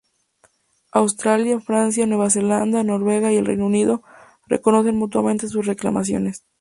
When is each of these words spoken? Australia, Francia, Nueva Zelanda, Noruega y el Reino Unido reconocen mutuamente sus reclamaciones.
Australia, 0.93 1.59
Francia, 1.59 2.07
Nueva 2.07 2.31
Zelanda, 2.31 2.83
Noruega 2.83 3.31
y 3.31 3.35
el 3.37 3.45
Reino 3.45 3.67
Unido 3.67 4.01
reconocen 4.47 4.95
mutuamente 4.97 5.47
sus 5.47 5.67
reclamaciones. 5.67 6.43